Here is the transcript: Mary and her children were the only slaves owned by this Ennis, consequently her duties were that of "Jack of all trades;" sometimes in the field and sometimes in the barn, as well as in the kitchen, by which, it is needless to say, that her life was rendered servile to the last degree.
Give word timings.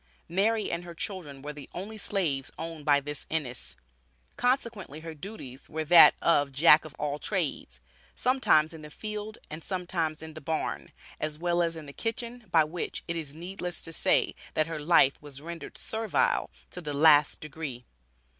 Mary 0.29 0.71
and 0.71 0.83
her 0.83 0.95
children 0.95 1.43
were 1.43 1.53
the 1.53 1.69
only 1.75 1.95
slaves 1.95 2.49
owned 2.57 2.83
by 2.83 2.99
this 2.99 3.27
Ennis, 3.29 3.75
consequently 4.35 5.01
her 5.01 5.13
duties 5.13 5.69
were 5.69 5.83
that 5.83 6.15
of 6.23 6.51
"Jack 6.51 6.85
of 6.85 6.95
all 6.97 7.19
trades;" 7.19 7.79
sometimes 8.15 8.73
in 8.73 8.81
the 8.81 8.89
field 8.89 9.37
and 9.51 9.63
sometimes 9.63 10.23
in 10.23 10.33
the 10.33 10.41
barn, 10.41 10.91
as 11.19 11.37
well 11.37 11.61
as 11.61 11.75
in 11.75 11.85
the 11.85 11.93
kitchen, 11.93 12.45
by 12.49 12.63
which, 12.63 13.03
it 13.07 13.15
is 13.15 13.35
needless 13.35 13.79
to 13.81 13.93
say, 13.93 14.33
that 14.55 14.65
her 14.65 14.79
life 14.79 15.21
was 15.21 15.39
rendered 15.39 15.77
servile 15.77 16.49
to 16.71 16.81
the 16.81 16.95
last 16.95 17.39
degree. 17.39 17.85